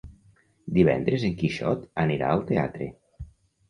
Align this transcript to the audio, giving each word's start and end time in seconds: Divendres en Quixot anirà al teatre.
Divendres 0.77 1.27
en 1.29 1.37
Quixot 1.43 1.87
anirà 2.07 2.35
al 2.35 2.47
teatre. 2.53 2.93